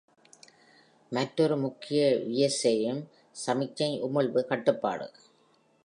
மற்றொரு 1.11 1.57
முக்கிய 1.57 2.01
விsஹயம் 2.29 3.01
சமிக்ஞை 3.31 4.01
உமிழ்வு 4.01 4.45
கட்டுப்பாடு. 4.45 5.11